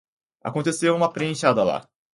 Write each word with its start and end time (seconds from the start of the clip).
Aconteceu 0.43 0.95
uma 0.95 1.13
pechada 1.13 1.63
lá 1.63 1.87